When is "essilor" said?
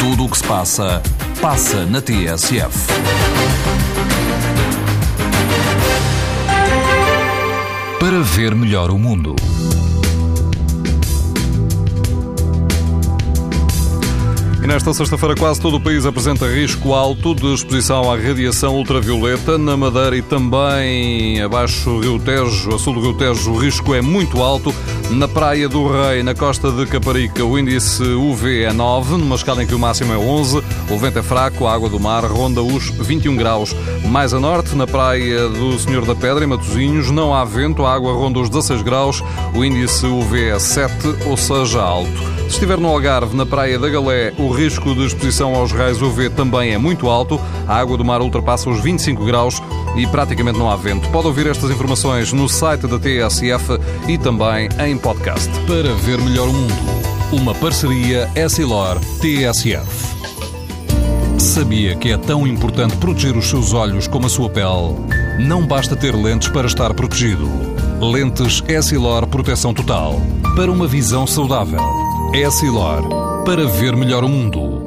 68.66-69.28, 72.32-73.02